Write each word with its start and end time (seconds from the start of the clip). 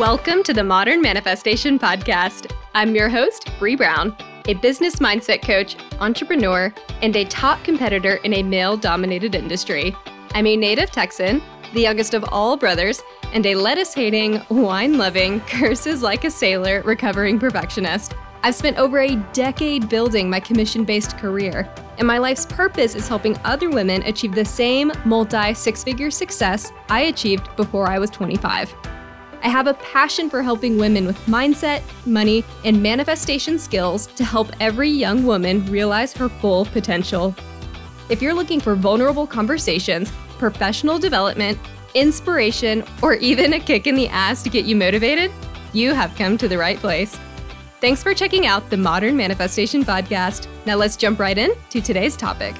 Welcome 0.00 0.42
to 0.44 0.54
the 0.54 0.64
Modern 0.64 1.02
Manifestation 1.02 1.78
Podcast. 1.78 2.50
I'm 2.74 2.94
your 2.94 3.10
host, 3.10 3.50
Bree 3.58 3.76
Brown, 3.76 4.16
a 4.46 4.54
business 4.54 4.96
mindset 4.96 5.42
coach, 5.42 5.76
entrepreneur, 6.00 6.72
and 7.02 7.14
a 7.14 7.26
top 7.26 7.62
competitor 7.64 8.14
in 8.24 8.32
a 8.32 8.42
male 8.42 8.78
dominated 8.78 9.34
industry. 9.34 9.94
I'm 10.32 10.46
a 10.46 10.56
native 10.56 10.90
Texan, 10.90 11.42
the 11.74 11.82
youngest 11.82 12.14
of 12.14 12.24
all 12.32 12.56
brothers, 12.56 13.02
and 13.34 13.44
a 13.44 13.54
lettuce 13.54 13.92
hating, 13.92 14.40
wine 14.48 14.96
loving, 14.96 15.40
curses 15.46 16.02
like 16.02 16.24
a 16.24 16.30
sailor 16.30 16.80
recovering 16.80 17.38
perfectionist. 17.38 18.14
I've 18.42 18.54
spent 18.54 18.78
over 18.78 19.00
a 19.00 19.16
decade 19.34 19.90
building 19.90 20.30
my 20.30 20.40
commission 20.40 20.86
based 20.86 21.18
career, 21.18 21.70
and 21.98 22.06
my 22.06 22.16
life's 22.16 22.46
purpose 22.46 22.94
is 22.94 23.06
helping 23.06 23.36
other 23.44 23.68
women 23.68 24.02
achieve 24.04 24.34
the 24.34 24.46
same 24.46 24.92
multi 25.04 25.52
six 25.52 25.84
figure 25.84 26.10
success 26.10 26.72
I 26.88 27.02
achieved 27.02 27.54
before 27.56 27.86
I 27.86 27.98
was 27.98 28.08
25. 28.08 28.74
I 29.42 29.48
have 29.48 29.66
a 29.66 29.74
passion 29.74 30.28
for 30.28 30.42
helping 30.42 30.76
women 30.76 31.06
with 31.06 31.18
mindset, 31.26 31.82
money, 32.04 32.44
and 32.64 32.82
manifestation 32.82 33.58
skills 33.58 34.06
to 34.08 34.24
help 34.24 34.48
every 34.60 34.90
young 34.90 35.24
woman 35.24 35.64
realize 35.66 36.12
her 36.14 36.28
full 36.28 36.66
potential. 36.66 37.34
If 38.10 38.20
you're 38.20 38.34
looking 38.34 38.60
for 38.60 38.74
vulnerable 38.74 39.26
conversations, 39.26 40.12
professional 40.38 40.98
development, 40.98 41.58
inspiration, 41.94 42.84
or 43.02 43.14
even 43.14 43.54
a 43.54 43.60
kick 43.60 43.86
in 43.86 43.94
the 43.94 44.08
ass 44.08 44.42
to 44.42 44.50
get 44.50 44.66
you 44.66 44.76
motivated, 44.76 45.32
you 45.72 45.94
have 45.94 46.14
come 46.16 46.36
to 46.36 46.48
the 46.48 46.58
right 46.58 46.78
place. 46.78 47.18
Thanks 47.80 48.02
for 48.02 48.12
checking 48.12 48.46
out 48.46 48.68
the 48.68 48.76
Modern 48.76 49.16
Manifestation 49.16 49.84
Podcast. 49.84 50.48
Now 50.66 50.76
let's 50.76 50.96
jump 50.96 51.18
right 51.18 51.38
in 51.38 51.52
to 51.70 51.80
today's 51.80 52.14
topic. 52.14 52.54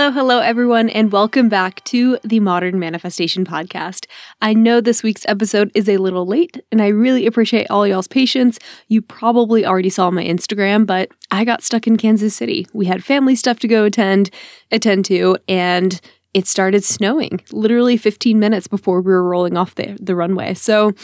Hello, 0.00 0.12
hello, 0.12 0.38
everyone, 0.38 0.88
and 0.88 1.12
welcome 1.12 1.50
back 1.50 1.84
to 1.84 2.18
the 2.24 2.40
Modern 2.40 2.78
Manifestation 2.78 3.44
Podcast. 3.44 4.06
I 4.40 4.54
know 4.54 4.80
this 4.80 5.02
week's 5.02 5.26
episode 5.28 5.70
is 5.74 5.90
a 5.90 5.98
little 5.98 6.24
late, 6.24 6.58
and 6.72 6.80
I 6.80 6.86
really 6.86 7.26
appreciate 7.26 7.66
all 7.68 7.86
y'all's 7.86 8.08
patience. 8.08 8.58
You 8.88 9.02
probably 9.02 9.66
already 9.66 9.90
saw 9.90 10.10
my 10.10 10.24
Instagram, 10.24 10.86
but 10.86 11.10
I 11.30 11.44
got 11.44 11.62
stuck 11.62 11.86
in 11.86 11.98
Kansas 11.98 12.34
City. 12.34 12.66
We 12.72 12.86
had 12.86 13.04
family 13.04 13.36
stuff 13.36 13.58
to 13.58 13.68
go 13.68 13.84
attend, 13.84 14.30
attend 14.72 15.04
to, 15.04 15.36
and 15.46 16.00
it 16.32 16.46
started 16.46 16.82
snowing 16.82 17.42
literally 17.52 17.98
15 17.98 18.38
minutes 18.38 18.68
before 18.68 19.02
we 19.02 19.12
were 19.12 19.28
rolling 19.28 19.58
off 19.58 19.74
the, 19.74 19.98
the 20.00 20.16
runway. 20.16 20.54
So, 20.54 20.94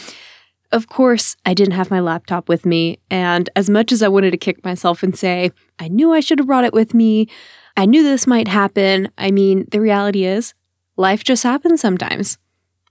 of 0.71 0.87
course, 0.87 1.35
I 1.45 1.53
didn't 1.53 1.75
have 1.75 1.91
my 1.91 1.99
laptop 1.99 2.49
with 2.49 2.65
me, 2.65 2.97
and 3.11 3.47
as 3.55 3.69
much 3.69 3.91
as 3.91 4.01
I 4.01 4.07
wanted 4.07 4.31
to 4.31 4.37
kick 4.37 4.65
myself 4.65 5.03
and 5.03 5.15
say, 5.15 5.51
I 5.77 5.87
knew 5.87 6.13
I 6.13 6.19
should 6.19 6.39
have 6.39 6.47
brought 6.47 6.65
it 6.65 6.73
with 6.73 6.95
me, 6.95 7.27
I 7.77 7.85
knew 7.85 8.03
this 8.03 8.27
might 8.27 8.47
happen. 8.47 9.09
I 9.17 9.31
mean, 9.31 9.67
the 9.71 9.79
reality 9.79 10.25
is, 10.25 10.53
life 10.97 11.23
just 11.23 11.43
happens 11.43 11.79
sometimes. 11.79 12.39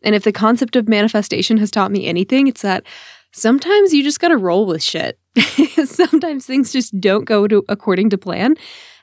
And 0.02 0.14
if 0.14 0.22
the 0.22 0.32
concept 0.32 0.76
of 0.76 0.88
manifestation 0.88 1.58
has 1.58 1.72
taught 1.72 1.90
me 1.90 2.06
anything, 2.06 2.46
it's 2.46 2.62
that 2.62 2.84
sometimes 3.32 3.92
you 3.92 4.04
just 4.04 4.20
got 4.20 4.28
to 4.28 4.36
roll 4.36 4.64
with 4.64 4.82
shit. 4.82 5.18
sometimes 5.84 6.46
things 6.46 6.72
just 6.72 6.98
don't 7.00 7.24
go 7.24 7.48
to 7.48 7.64
according 7.68 8.10
to 8.10 8.18
plan, 8.18 8.54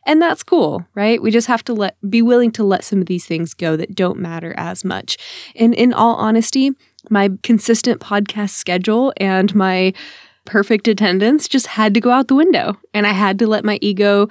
and 0.05 0.21
that's 0.21 0.43
cool, 0.43 0.85
right? 0.95 1.21
We 1.21 1.31
just 1.31 1.47
have 1.47 1.63
to 1.65 1.73
let 1.73 1.97
be 2.09 2.21
willing 2.21 2.51
to 2.53 2.63
let 2.63 2.83
some 2.83 2.99
of 2.99 3.05
these 3.07 3.25
things 3.25 3.53
go 3.53 3.75
that 3.77 3.95
don't 3.95 4.19
matter 4.19 4.53
as 4.57 4.83
much. 4.83 5.17
And 5.55 5.73
in 5.73 5.93
all 5.93 6.15
honesty, 6.15 6.71
my 7.09 7.29
consistent 7.43 8.01
podcast 8.01 8.51
schedule 8.51 9.13
and 9.17 9.53
my 9.53 9.93
perfect 10.45 10.87
attendance 10.87 11.47
just 11.47 11.67
had 11.67 11.93
to 11.93 12.01
go 12.01 12.11
out 12.11 12.27
the 12.27 12.35
window, 12.35 12.77
and 12.93 13.07
I 13.07 13.11
had 13.11 13.39
to 13.39 13.47
let 13.47 13.65
my 13.65 13.79
ego 13.81 14.27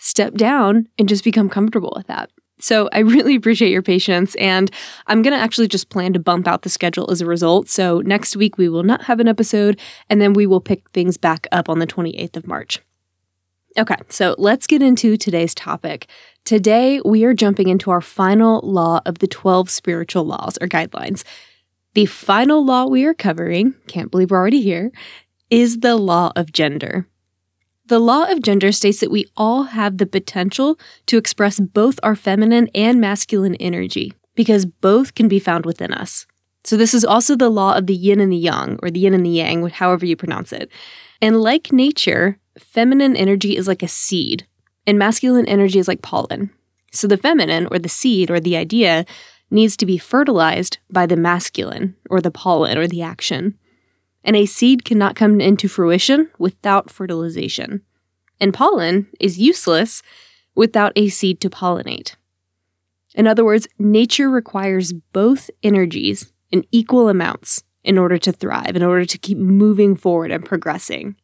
step 0.00 0.34
down 0.34 0.88
and 0.98 1.08
just 1.08 1.24
become 1.24 1.48
comfortable 1.48 1.92
with 1.96 2.06
that. 2.08 2.30
So 2.60 2.88
I 2.92 2.98
really 3.00 3.34
appreciate 3.34 3.70
your 3.70 3.82
patience. 3.82 4.34
And 4.36 4.70
I'm 5.06 5.22
going 5.22 5.36
to 5.36 5.42
actually 5.42 5.68
just 5.68 5.90
plan 5.90 6.12
to 6.12 6.18
bump 6.18 6.46
out 6.46 6.62
the 6.62 6.68
schedule 6.68 7.10
as 7.10 7.20
a 7.20 7.26
result. 7.26 7.68
So 7.68 8.00
next 8.00 8.36
week, 8.36 8.58
we 8.58 8.68
will 8.68 8.82
not 8.82 9.04
have 9.04 9.20
an 9.20 9.28
episode, 9.28 9.80
and 10.08 10.20
then 10.20 10.32
we 10.32 10.46
will 10.46 10.60
pick 10.60 10.88
things 10.90 11.16
back 11.16 11.46
up 11.52 11.68
on 11.68 11.78
the 11.78 11.86
28th 11.86 12.36
of 12.36 12.46
March. 12.46 12.80
Okay, 13.76 13.96
so 14.08 14.36
let's 14.38 14.68
get 14.68 14.82
into 14.82 15.16
today's 15.16 15.52
topic. 15.52 16.06
Today, 16.44 17.00
we 17.04 17.24
are 17.24 17.34
jumping 17.34 17.68
into 17.68 17.90
our 17.90 18.00
final 18.00 18.60
law 18.60 19.00
of 19.04 19.18
the 19.18 19.26
12 19.26 19.68
spiritual 19.68 20.24
laws 20.24 20.56
or 20.60 20.68
guidelines. 20.68 21.24
The 21.94 22.06
final 22.06 22.64
law 22.64 22.86
we 22.86 23.04
are 23.04 23.14
covering, 23.14 23.74
can't 23.88 24.10
believe 24.10 24.30
we're 24.30 24.36
already 24.36 24.62
here, 24.62 24.92
is 25.50 25.80
the 25.80 25.96
law 25.96 26.32
of 26.36 26.52
gender. 26.52 27.06
The 27.86 27.98
law 27.98 28.24
of 28.30 28.40
gender 28.40 28.72
states 28.72 29.00
that 29.00 29.10
we 29.10 29.26
all 29.36 29.64
have 29.64 29.98
the 29.98 30.06
potential 30.06 30.78
to 31.06 31.18
express 31.18 31.60
both 31.60 32.00
our 32.02 32.16
feminine 32.16 32.70
and 32.74 32.98
masculine 32.98 33.56
energy 33.56 34.14
because 34.34 34.64
both 34.64 35.14
can 35.14 35.28
be 35.28 35.38
found 35.38 35.66
within 35.66 35.92
us. 35.92 36.26
So, 36.64 36.78
this 36.78 36.94
is 36.94 37.04
also 37.04 37.36
the 37.36 37.50
law 37.50 37.76
of 37.76 37.86
the 37.86 37.94
yin 37.94 38.20
and 38.20 38.32
the 38.32 38.38
yang, 38.38 38.78
or 38.82 38.90
the 38.90 39.00
yin 39.00 39.12
and 39.12 39.24
the 39.24 39.30
yang, 39.30 39.68
however 39.68 40.06
you 40.06 40.16
pronounce 40.16 40.50
it. 40.50 40.70
And 41.20 41.42
like 41.42 41.72
nature, 41.72 42.38
feminine 42.58 43.16
energy 43.16 43.54
is 43.54 43.68
like 43.68 43.82
a 43.82 43.88
seed, 43.88 44.46
and 44.86 44.98
masculine 44.98 45.46
energy 45.46 45.78
is 45.78 45.88
like 45.88 46.00
pollen. 46.00 46.50
So, 46.90 47.06
the 47.06 47.18
feminine, 47.18 47.68
or 47.70 47.78
the 47.78 47.90
seed, 47.90 48.30
or 48.30 48.40
the 48.40 48.56
idea, 48.56 49.04
needs 49.50 49.76
to 49.76 49.84
be 49.84 49.98
fertilized 49.98 50.78
by 50.90 51.04
the 51.04 51.16
masculine, 51.16 51.96
or 52.08 52.22
the 52.22 52.30
pollen, 52.30 52.78
or 52.78 52.86
the 52.86 53.02
action 53.02 53.58
and 54.24 54.34
a 54.34 54.46
seed 54.46 54.84
cannot 54.84 55.14
come 55.14 55.40
into 55.40 55.68
fruition 55.68 56.30
without 56.38 56.90
fertilization. 56.90 57.82
And 58.40 58.54
pollen 58.54 59.06
is 59.20 59.38
useless 59.38 60.02
without 60.54 60.92
a 60.96 61.08
seed 61.08 61.40
to 61.42 61.50
pollinate. 61.50 62.16
In 63.14 63.26
other 63.26 63.44
words, 63.44 63.68
nature 63.78 64.28
requires 64.28 64.92
both 64.92 65.50
energies 65.62 66.32
in 66.50 66.64
equal 66.72 67.08
amounts 67.08 67.62
in 67.84 67.98
order 67.98 68.18
to 68.18 68.32
thrive, 68.32 68.74
in 68.74 68.82
order 68.82 69.04
to 69.04 69.18
keep 69.18 69.38
moving 69.38 69.94
forward 69.94 70.30
and 70.30 70.44
progressing. 70.44 71.16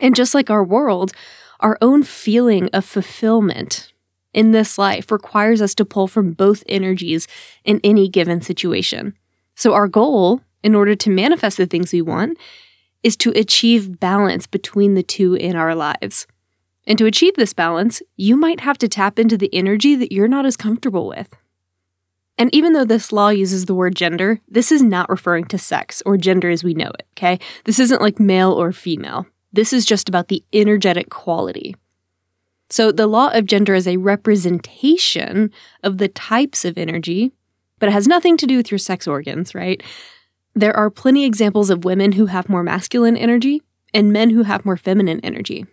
And 0.00 0.14
just 0.14 0.34
like 0.34 0.50
our 0.50 0.64
world, 0.64 1.12
our 1.60 1.78
own 1.80 2.02
feeling 2.02 2.68
of 2.72 2.84
fulfillment 2.84 3.92
in 4.34 4.50
this 4.50 4.76
life 4.76 5.12
requires 5.12 5.62
us 5.62 5.74
to 5.76 5.84
pull 5.84 6.08
from 6.08 6.32
both 6.32 6.64
energies 6.66 7.28
in 7.64 7.80
any 7.84 8.08
given 8.08 8.40
situation. 8.40 9.16
So, 9.54 9.72
our 9.72 9.86
goal 9.86 10.40
in 10.62 10.74
order 10.74 10.94
to 10.94 11.10
manifest 11.10 11.56
the 11.56 11.66
things 11.66 11.92
we 11.92 12.02
want 12.02 12.38
is 13.02 13.16
to 13.16 13.30
achieve 13.32 13.98
balance 13.98 14.46
between 14.46 14.94
the 14.94 15.02
two 15.02 15.34
in 15.34 15.56
our 15.56 15.74
lives. 15.74 16.26
And 16.86 16.98
to 16.98 17.06
achieve 17.06 17.34
this 17.34 17.52
balance, 17.52 18.02
you 18.16 18.36
might 18.36 18.60
have 18.60 18.78
to 18.78 18.88
tap 18.88 19.18
into 19.18 19.36
the 19.36 19.52
energy 19.52 19.94
that 19.96 20.12
you're 20.12 20.28
not 20.28 20.46
as 20.46 20.56
comfortable 20.56 21.06
with. 21.06 21.34
And 22.38 22.52
even 22.54 22.72
though 22.72 22.84
this 22.84 23.12
law 23.12 23.28
uses 23.28 23.66
the 23.66 23.74
word 23.74 23.94
gender, 23.94 24.40
this 24.48 24.72
is 24.72 24.82
not 24.82 25.10
referring 25.10 25.44
to 25.46 25.58
sex 25.58 26.02
or 26.06 26.16
gender 26.16 26.50
as 26.50 26.64
we 26.64 26.74
know 26.74 26.90
it, 26.98 27.06
okay? 27.16 27.38
This 27.64 27.78
isn't 27.78 28.00
like 28.00 28.18
male 28.18 28.52
or 28.52 28.72
female. 28.72 29.26
This 29.52 29.72
is 29.72 29.84
just 29.84 30.08
about 30.08 30.28
the 30.28 30.42
energetic 30.52 31.10
quality. 31.10 31.76
So 32.70 32.90
the 32.90 33.06
law 33.06 33.28
of 33.28 33.44
gender 33.44 33.74
is 33.74 33.86
a 33.86 33.98
representation 33.98 35.52
of 35.82 35.98
the 35.98 36.08
types 36.08 36.64
of 36.64 36.78
energy, 36.78 37.32
but 37.78 37.90
it 37.90 37.92
has 37.92 38.08
nothing 38.08 38.38
to 38.38 38.46
do 38.46 38.56
with 38.56 38.70
your 38.70 38.78
sex 38.78 39.06
organs, 39.06 39.54
right? 39.54 39.82
There 40.54 40.76
are 40.76 40.90
plenty 40.90 41.24
examples 41.24 41.70
of 41.70 41.84
women 41.84 42.12
who 42.12 42.26
have 42.26 42.48
more 42.48 42.62
masculine 42.62 43.16
energy 43.16 43.62
and 43.94 44.12
men 44.12 44.30
who 44.30 44.42
have 44.42 44.64
more 44.64 44.76
feminine 44.76 45.20
energy. 45.22 45.66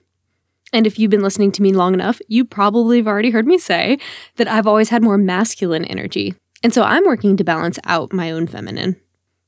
And 0.72 0.88
if 0.88 1.00
you've 1.00 1.12
been 1.12 1.24
listening 1.24 1.52
to 1.54 1.62
me 1.62 1.74
long 1.74 1.94
enough, 1.94 2.22
you 2.28 2.46
probably 2.46 2.98
have 2.98 3.08
already 3.08 3.32
heard 3.32 3.48
me 3.48 3.58
say 3.58 3.98
that 4.38 4.48
I've 4.48 4.68
always 4.68 4.90
had 4.90 5.04
more 5.04 5.18
masculine 5.18 5.84
energy. 5.86 6.36
And 6.64 6.74
so 6.74 6.84
I'm 6.84 7.06
working 7.06 7.38
to 7.38 7.44
balance 7.44 7.80
out 7.86 8.14
my 8.14 8.32
own 8.32 8.48
feminine. 8.48 8.96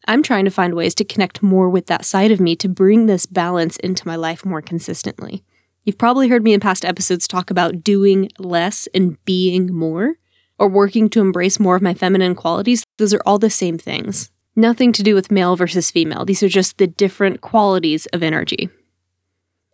I'm 0.08 0.24
trying 0.24 0.46
to 0.46 0.52
find 0.52 0.74
ways 0.74 0.96
to 0.96 1.06
connect 1.06 1.44
more 1.44 1.70
with 1.70 1.86
that 1.88 2.06
side 2.06 2.32
of 2.32 2.40
me 2.40 2.56
to 2.58 2.68
bring 2.68 3.06
this 3.06 3.26
balance 3.26 3.78
into 3.78 4.08
my 4.08 4.16
life 4.16 4.44
more 4.44 4.62
consistently. 4.62 5.44
You've 5.84 5.98
probably 5.98 6.28
heard 6.28 6.44
me 6.44 6.54
in 6.54 6.60
past 6.60 6.84
episodes 6.84 7.28
talk 7.28 7.52
about 7.52 7.84
doing 7.84 8.30
less 8.40 8.88
and 8.94 9.24
being 9.26 9.74
more, 9.74 10.16
or 10.58 10.68
working 10.68 11.10
to 11.10 11.22
embrace 11.22 11.60
more 11.60 11.76
of 11.76 11.82
my 11.82 11.94
feminine 11.94 12.36
qualities. 12.36 12.84
Those 12.98 13.14
are 13.14 13.22
all 13.26 13.40
the 13.40 13.50
same 13.50 13.78
things. 13.78 14.30
Nothing 14.56 14.92
to 14.94 15.04
do 15.04 15.16
with 15.16 15.32
male 15.32 15.56
versus 15.56 15.92
female. 15.92 16.26
These 16.26 16.44
are 16.44 16.50
just 16.50 16.78
the 16.78 16.88
different 16.88 17.42
qualities 17.42 18.06
of 18.08 18.22
energy. 18.22 18.70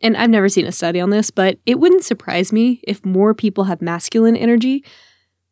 And 0.03 0.15
I've 0.15 0.29
never 0.29 0.49
seen 0.49 0.67
a 0.67 0.71
study 0.71 0.99
on 0.99 1.09
this, 1.09 1.31
but 1.31 1.57
it 1.65 1.79
wouldn't 1.79 2.03
surprise 2.03 2.53
me 2.53 2.81
if 2.83 3.03
more 3.03 3.33
people 3.33 3.63
have 3.63 3.81
masculine 3.81 4.35
energy 4.35 4.83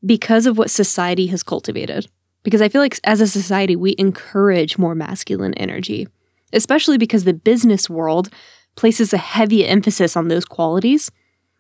because 0.05 0.45
of 0.45 0.57
what 0.57 0.69
society 0.69 1.27
has 1.27 1.41
cultivated. 1.41 2.07
Because 2.43 2.61
I 2.61 2.69
feel 2.69 2.81
like 2.81 2.99
as 3.03 3.21
a 3.21 3.27
society, 3.27 3.75
we 3.75 3.95
encourage 3.97 4.77
more 4.77 4.93
masculine 4.93 5.55
energy, 5.55 6.07
especially 6.53 6.99
because 6.99 7.23
the 7.23 7.33
business 7.33 7.89
world 7.89 8.29
places 8.75 9.13
a 9.13 9.17
heavy 9.17 9.65
emphasis 9.65 10.15
on 10.15 10.27
those 10.27 10.45
qualities, 10.45 11.09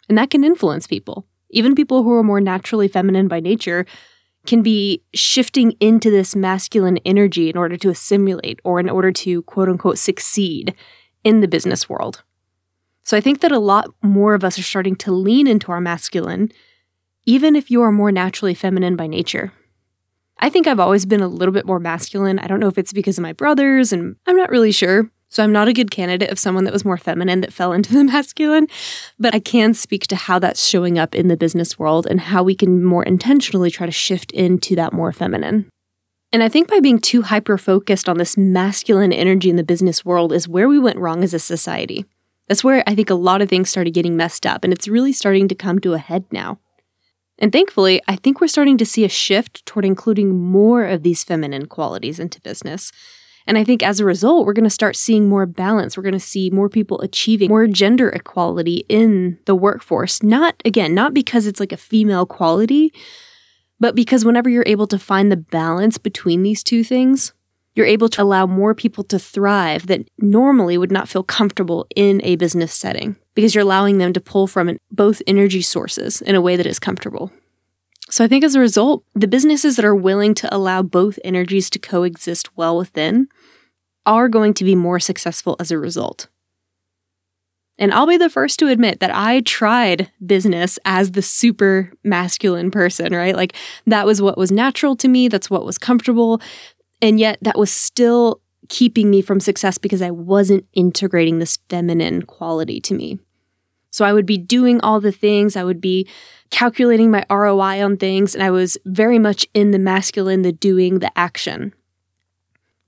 and 0.07 0.17
that 0.17 0.29
can 0.29 0.43
influence 0.43 0.85
people. 0.85 1.25
Even 1.49 1.73
people 1.73 2.03
who 2.03 2.13
are 2.13 2.23
more 2.23 2.41
naturally 2.41 2.87
feminine 2.87 3.27
by 3.27 3.39
nature 3.39 3.87
can 4.45 4.61
be 4.61 5.03
shifting 5.13 5.71
into 5.79 6.09
this 6.09 6.35
masculine 6.35 6.97
energy 7.05 7.49
in 7.49 7.57
order 7.57 7.77
to 7.77 7.89
assimilate 7.89 8.59
or 8.63 8.79
in 8.79 8.89
order 8.89 9.11
to 9.11 9.41
quote 9.43 9.69
unquote 9.69 9.97
succeed 9.97 10.75
in 11.23 11.41
the 11.41 11.47
business 11.47 11.89
world. 11.89 12.23
So 13.03 13.15
I 13.15 13.21
think 13.21 13.41
that 13.41 13.51
a 13.51 13.59
lot 13.59 13.87
more 14.01 14.33
of 14.33 14.43
us 14.43 14.57
are 14.57 14.63
starting 14.63 14.95
to 14.97 15.11
lean 15.11 15.47
into 15.47 15.71
our 15.71 15.81
masculine, 15.81 16.51
even 17.25 17.55
if 17.55 17.69
you 17.69 17.81
are 17.81 17.91
more 17.91 18.11
naturally 18.11 18.53
feminine 18.53 18.95
by 18.95 19.07
nature. 19.07 19.53
I 20.39 20.49
think 20.49 20.67
I've 20.67 20.79
always 20.79 21.05
been 21.05 21.21
a 21.21 21.27
little 21.27 21.53
bit 21.53 21.65
more 21.65 21.79
masculine. 21.79 22.39
I 22.39 22.47
don't 22.47 22.59
know 22.59 22.67
if 22.67 22.77
it's 22.77 22.93
because 22.93 23.17
of 23.17 23.21
my 23.21 23.33
brothers, 23.33 23.93
and 23.93 24.15
I'm 24.27 24.35
not 24.35 24.49
really 24.49 24.71
sure. 24.71 25.09
So 25.35 25.43
I'm 25.43 25.51
not 25.51 25.67
a 25.67 25.73
good 25.73 25.91
candidate 25.91 26.29
of 26.29 26.39
someone 26.39 26.63
that 26.63 26.71
was 26.71 26.85
more 26.85 26.95
feminine 26.95 27.41
that 27.41 27.51
fell 27.51 27.73
into 27.73 27.91
the 27.91 28.03
masculine, 28.05 28.67
but 29.19 29.35
I 29.35 29.39
can 29.39 29.73
speak 29.73 30.07
to 30.07 30.15
how 30.15 30.39
that's 30.39 30.65
showing 30.65 30.97
up 30.97 31.13
in 31.13 31.27
the 31.27 31.35
business 31.35 31.77
world 31.77 32.07
and 32.09 32.21
how 32.21 32.41
we 32.41 32.55
can 32.55 32.81
more 32.81 33.03
intentionally 33.03 33.69
try 33.69 33.85
to 33.85 33.91
shift 33.91 34.31
into 34.31 34.77
that 34.77 34.93
more 34.93 35.11
feminine. 35.11 35.69
And 36.31 36.41
I 36.41 36.47
think 36.47 36.69
by 36.69 36.79
being 36.79 36.99
too 36.99 37.23
hyper 37.23 37.57
focused 37.57 38.07
on 38.07 38.17
this 38.17 38.37
masculine 38.37 39.11
energy 39.11 39.49
in 39.49 39.57
the 39.57 39.63
business 39.65 40.05
world 40.05 40.31
is 40.31 40.47
where 40.47 40.69
we 40.69 40.79
went 40.79 40.99
wrong 40.99 41.21
as 41.21 41.33
a 41.33 41.39
society. 41.39 42.05
That's 42.47 42.63
where 42.63 42.81
I 42.87 42.95
think 42.95 43.09
a 43.09 43.13
lot 43.13 43.41
of 43.41 43.49
things 43.49 43.69
started 43.69 43.93
getting 43.93 44.15
messed 44.15 44.45
up, 44.45 44.63
and 44.63 44.71
it's 44.71 44.87
really 44.87 45.11
starting 45.11 45.49
to 45.49 45.55
come 45.55 45.79
to 45.79 45.95
a 45.95 45.97
head 45.97 46.23
now. 46.31 46.59
And 47.37 47.51
thankfully, 47.51 48.01
I 48.07 48.15
think 48.15 48.39
we're 48.39 48.47
starting 48.47 48.77
to 48.77 48.85
see 48.85 49.03
a 49.03 49.09
shift 49.09 49.65
toward 49.65 49.83
including 49.83 50.39
more 50.39 50.85
of 50.85 51.03
these 51.03 51.25
feminine 51.25 51.65
qualities 51.65 52.21
into 52.21 52.39
business. 52.39 52.93
And 53.47 53.57
I 53.57 53.63
think 53.63 53.83
as 53.83 53.99
a 53.99 54.05
result, 54.05 54.45
we're 54.45 54.53
going 54.53 54.63
to 54.63 54.69
start 54.69 54.95
seeing 54.95 55.29
more 55.29 55.45
balance. 55.45 55.95
We're 55.95 56.03
going 56.03 56.13
to 56.13 56.19
see 56.19 56.49
more 56.49 56.69
people 56.69 56.99
achieving 57.01 57.49
more 57.49 57.67
gender 57.67 58.09
equality 58.09 58.85
in 58.89 59.37
the 59.45 59.55
workforce. 59.55 60.23
Not, 60.23 60.61
again, 60.65 60.95
not 60.95 61.13
because 61.13 61.45
it's 61.45 61.59
like 61.59 61.71
a 61.71 61.77
female 61.77 62.25
quality, 62.25 62.91
but 63.79 63.95
because 63.95 64.25
whenever 64.25 64.49
you're 64.49 64.63
able 64.65 64.87
to 64.87 64.97
find 64.97 65.31
the 65.31 65.37
balance 65.37 65.97
between 65.97 66.41
these 66.41 66.63
two 66.63 66.83
things, 66.83 67.33
you're 67.75 67.85
able 67.85 68.09
to 68.09 68.23
allow 68.23 68.45
more 68.45 68.73
people 68.73 69.03
to 69.03 69.19
thrive 69.19 69.87
that 69.87 70.07
normally 70.17 70.77
would 70.77 70.91
not 70.91 71.09
feel 71.09 71.23
comfortable 71.23 71.85
in 71.95 72.21
a 72.23 72.37
business 72.37 72.73
setting 72.73 73.17
because 73.35 73.53
you're 73.53 73.63
allowing 73.63 73.97
them 73.97 74.13
to 74.13 74.21
pull 74.21 74.47
from 74.47 74.77
both 74.91 75.21
energy 75.27 75.61
sources 75.61 76.21
in 76.21 76.35
a 76.35 76.41
way 76.41 76.55
that 76.55 76.65
is 76.65 76.79
comfortable. 76.79 77.31
So 78.15 78.23
I 78.23 78.29
think 78.29 78.45
as 78.45 78.55
a 78.55 78.61
result, 78.61 79.03
the 79.13 79.27
businesses 79.27 79.75
that 79.75 79.83
are 79.83 79.93
willing 79.93 80.35
to 80.35 80.55
allow 80.55 80.81
both 80.81 81.19
energies 81.25 81.69
to 81.71 81.79
coexist 81.79 82.55
well 82.55 82.77
within 82.77 83.27
are 84.05 84.29
going 84.29 84.53
to 84.53 84.63
be 84.63 84.73
more 84.73 85.01
successful 85.01 85.57
as 85.59 85.69
a 85.69 85.77
result. 85.77 86.29
And 87.77 87.93
I'll 87.93 88.07
be 88.07 88.15
the 88.15 88.29
first 88.29 88.57
to 88.59 88.69
admit 88.69 89.01
that 89.01 89.13
I 89.13 89.41
tried 89.41 90.11
business 90.25 90.79
as 90.85 91.11
the 91.11 91.21
super 91.21 91.91
masculine 92.05 92.71
person, 92.71 93.13
right? 93.13 93.35
Like 93.35 93.53
that 93.85 94.05
was 94.05 94.21
what 94.21 94.37
was 94.37 94.49
natural 94.49 94.95
to 94.95 95.09
me, 95.09 95.27
that's 95.27 95.49
what 95.49 95.65
was 95.65 95.77
comfortable. 95.77 96.39
And 97.01 97.19
yet 97.19 97.37
that 97.41 97.57
was 97.57 97.69
still 97.69 98.39
keeping 98.69 99.09
me 99.09 99.21
from 99.21 99.41
success 99.41 99.77
because 99.77 100.01
I 100.01 100.11
wasn't 100.11 100.65
integrating 100.71 101.39
this 101.39 101.59
feminine 101.69 102.21
quality 102.21 102.79
to 102.79 102.93
me. 102.93 103.19
So 103.95 104.03
I 104.03 104.11
would 104.11 104.25
be 104.25 104.37
doing 104.37 104.81
all 104.81 104.99
the 104.99 105.13
things, 105.13 105.55
I 105.55 105.63
would 105.63 105.79
be 105.79 106.05
calculating 106.49 107.11
my 107.11 107.25
ROI 107.29 107.81
on 107.81 107.95
things, 107.95 108.35
and 108.35 108.43
I 108.43 108.51
was 108.51 108.77
very 108.83 109.17
much 109.17 109.47
in 109.53 109.71
the 109.71 109.79
masculine, 109.79 110.41
the 110.41 110.51
doing, 110.51 110.99
the 110.99 111.17
action. 111.17 111.73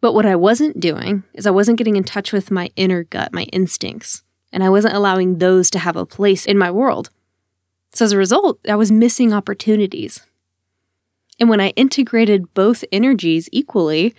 But 0.01 0.13
what 0.13 0.25
I 0.25 0.35
wasn't 0.35 0.81
doing 0.81 1.23
is 1.33 1.47
I 1.47 1.51
wasn't 1.51 1.77
getting 1.77 1.95
in 1.95 2.03
touch 2.03 2.33
with 2.33 2.51
my 2.51 2.71
inner 2.75 3.05
gut, 3.05 3.31
my 3.31 3.43
instincts, 3.53 4.23
and 4.51 4.65
I 4.65 4.69
wasn't 4.69 4.95
allowing 4.95 5.37
those 5.37 5.69
to 5.69 5.79
have 5.79 5.95
a 5.95 6.05
place 6.05 6.45
in 6.45 6.57
my 6.57 6.69
world. 6.69 7.09
So 7.93 8.03
as 8.03 8.11
a 8.11 8.17
result, 8.17 8.59
I 8.67 8.75
was 8.75 8.91
missing 8.91 9.31
opportunities. 9.31 10.25
And 11.39 11.47
when 11.47 11.61
I 11.61 11.69
integrated 11.77 12.53
both 12.53 12.83
energies 12.91 13.47
equally, 13.53 14.13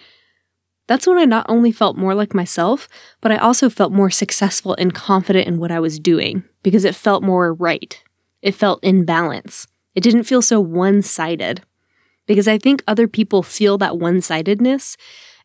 that's 0.89 1.07
when 1.07 1.19
I 1.19 1.27
not 1.27 1.47
only 1.49 1.71
felt 1.71 1.99
more 1.99 2.15
like 2.15 2.35
myself, 2.35 2.89
but 3.21 3.31
I 3.31 3.37
also 3.37 3.69
felt 3.69 3.93
more 3.93 4.11
successful 4.11 4.75
and 4.79 4.95
confident 4.95 5.47
in 5.47 5.59
what 5.59 5.71
I 5.71 5.81
was 5.81 6.01
doing 6.01 6.43
because 6.63 6.85
it 6.85 6.95
felt 6.95 7.23
more 7.23 7.53
right. 7.53 8.03
It 8.41 8.55
felt 8.55 8.83
in 8.83 9.05
balance. 9.05 9.67
It 9.95 10.03
didn't 10.03 10.25
feel 10.25 10.41
so 10.41 10.61
one 10.61 11.03
sided. 11.03 11.63
Because 12.27 12.49
I 12.49 12.59
think 12.59 12.83
other 12.87 13.07
people 13.07 13.43
feel 13.43 13.79
that 13.79 13.99
one 13.99 14.21
sidedness 14.23 14.97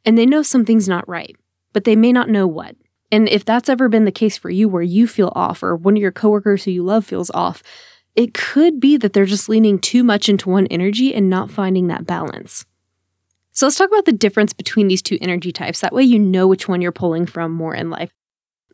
and 0.05 0.17
they 0.17 0.25
know 0.25 0.43
something's 0.43 0.87
not 0.87 1.07
right, 1.07 1.35
but 1.73 1.83
they 1.83 1.95
may 1.95 2.13
not 2.13 2.29
know 2.29 2.47
what. 2.47 2.75
And 3.11 3.27
if 3.27 3.43
that's 3.43 3.69
ever 3.69 3.89
been 3.89 4.05
the 4.05 4.11
case 4.11 4.37
for 4.37 4.49
you 4.49 4.69
where 4.69 4.81
you 4.81 5.07
feel 5.07 5.31
off 5.35 5.61
or 5.61 5.75
one 5.75 5.95
of 5.95 6.01
your 6.01 6.11
coworkers 6.11 6.63
who 6.63 6.71
you 6.71 6.83
love 6.83 7.05
feels 7.05 7.29
off, 7.31 7.61
it 8.15 8.33
could 8.33 8.79
be 8.79 8.95
that 8.97 9.11
they're 9.11 9.25
just 9.25 9.49
leaning 9.49 9.77
too 9.77 10.03
much 10.03 10.29
into 10.29 10.49
one 10.49 10.67
energy 10.67 11.13
and 11.13 11.29
not 11.29 11.51
finding 11.51 11.87
that 11.87 12.05
balance. 12.05 12.65
So 13.53 13.67
let's 13.67 13.77
talk 13.77 13.87
about 13.87 14.05
the 14.05 14.11
difference 14.11 14.51
between 14.51 14.87
these 14.87 15.03
two 15.03 15.19
energy 15.21 15.51
types. 15.51 15.81
That 15.81 15.93
way 15.93 16.03
you 16.03 16.17
know 16.17 16.47
which 16.47 16.67
one 16.67 16.81
you're 16.81 16.91
pulling 16.91 17.27
from 17.27 17.51
more 17.51 17.75
in 17.75 17.91
life. 17.91 18.11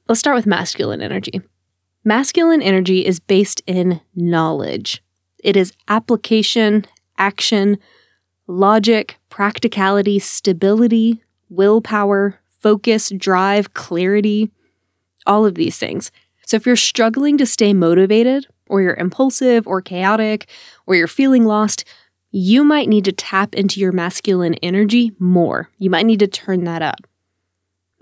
Let's 0.07 0.19
start 0.19 0.35
with 0.35 0.45
masculine 0.45 1.01
energy. 1.01 1.41
Masculine 2.05 2.61
energy 2.61 3.05
is 3.05 3.19
based 3.19 3.61
in 3.67 3.99
knowledge. 4.15 5.03
It 5.43 5.57
is 5.57 5.73
application, 5.89 6.85
action, 7.17 7.77
logic, 8.47 9.17
practicality, 9.29 10.17
stability, 10.17 11.21
willpower, 11.49 12.39
focus, 12.47 13.11
drive, 13.15 13.73
clarity, 13.73 14.49
all 15.25 15.45
of 15.45 15.55
these 15.55 15.77
things. 15.77 16.09
So 16.45 16.55
if 16.55 16.65
you're 16.65 16.77
struggling 16.77 17.37
to 17.37 17.45
stay 17.45 17.73
motivated, 17.73 18.47
or 18.67 18.81
you're 18.81 18.95
impulsive 18.95 19.67
or 19.67 19.81
chaotic, 19.81 20.49
or 20.87 20.95
you're 20.95 21.07
feeling 21.07 21.43
lost, 21.43 21.83
you 22.31 22.63
might 22.63 22.87
need 22.87 23.05
to 23.05 23.11
tap 23.11 23.55
into 23.55 23.79
your 23.79 23.91
masculine 23.91 24.55
energy 24.55 25.11
more. 25.19 25.69
You 25.77 25.89
might 25.89 26.05
need 26.05 26.19
to 26.19 26.27
turn 26.27 26.63
that 26.65 26.81
up. 26.81 27.07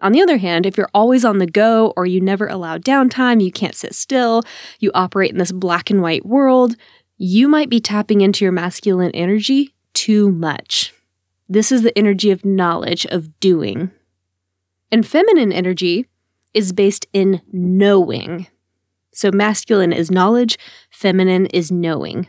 On 0.01 0.12
the 0.12 0.21
other 0.21 0.38
hand, 0.38 0.65
if 0.65 0.77
you're 0.77 0.89
always 0.94 1.25
on 1.25 1.39
the 1.39 1.47
go 1.47 1.94
or 1.95 2.06
you 2.06 2.21
never 2.21 2.47
allow 2.47 2.77
downtime, 2.77 3.44
you 3.44 3.51
can't 3.51 3.74
sit 3.74 3.95
still, 3.95 4.44
you 4.79 4.91
operate 4.94 5.31
in 5.31 5.38
this 5.38 5.51
black 5.51 5.89
and 5.89 6.01
white 6.01 6.25
world, 6.25 6.75
you 7.18 7.47
might 7.47 7.69
be 7.69 7.79
tapping 7.79 8.21
into 8.21 8.45
your 8.45 8.51
masculine 8.51 9.12
energy 9.12 9.74
too 9.94 10.31
much. 10.31 10.94
This 11.50 11.71
is 11.71 11.81
the 11.81 11.97
energy 11.97 12.29
of 12.29 12.45
knowledge, 12.45 13.06
of 13.07 13.39
doing. 13.39 13.91
And 14.91 15.07
feminine 15.07 15.51
energy 15.51 16.06
is 16.53 16.74
based 16.74 17.07
in 17.12 17.41
knowing. 17.51 18.47
So 19.13 19.31
masculine 19.31 19.93
is 19.93 20.12
knowledge, 20.12 20.60
feminine 20.91 21.48
is 21.48 21.72
knowing. 21.72 22.27